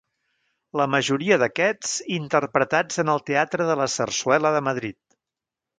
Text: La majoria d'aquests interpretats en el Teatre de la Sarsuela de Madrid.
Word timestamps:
La 0.79 0.87
majoria 0.93 1.37
d'aquests 1.43 1.91
interpretats 2.17 3.03
en 3.05 3.15
el 3.17 3.23
Teatre 3.29 3.69
de 3.73 3.79
la 3.83 3.91
Sarsuela 3.99 4.59
de 4.59 4.69
Madrid. 4.73 5.01